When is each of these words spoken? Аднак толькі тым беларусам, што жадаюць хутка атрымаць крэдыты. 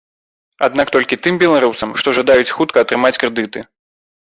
Аднак 0.67 0.93
толькі 0.95 1.21
тым 1.29 1.39
беларусам, 1.45 1.95
што 2.03 2.17
жадаюць 2.21 2.51
хутка 2.57 2.77
атрымаць 2.87 3.17
крэдыты. 3.23 3.69